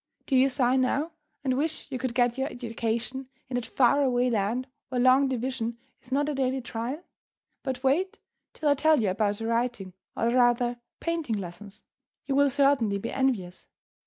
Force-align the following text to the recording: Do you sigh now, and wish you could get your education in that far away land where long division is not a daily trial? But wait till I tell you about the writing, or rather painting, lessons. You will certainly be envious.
Do 0.25 0.35
you 0.35 0.49
sigh 0.49 0.77
now, 0.77 1.11
and 1.43 1.55
wish 1.55 1.85
you 1.91 1.99
could 1.99 2.15
get 2.15 2.35
your 2.35 2.47
education 2.49 3.29
in 3.49 3.53
that 3.53 3.67
far 3.67 4.01
away 4.01 4.31
land 4.31 4.65
where 4.89 4.99
long 4.99 5.27
division 5.27 5.77
is 6.01 6.11
not 6.11 6.27
a 6.27 6.33
daily 6.33 6.59
trial? 6.59 7.03
But 7.61 7.83
wait 7.83 8.17
till 8.53 8.69
I 8.69 8.73
tell 8.73 8.99
you 8.99 9.11
about 9.11 9.35
the 9.37 9.45
writing, 9.45 9.93
or 10.17 10.29
rather 10.31 10.77
painting, 10.99 11.37
lessons. 11.37 11.83
You 12.25 12.33
will 12.33 12.49
certainly 12.49 12.97
be 12.97 13.11
envious. 13.11 13.67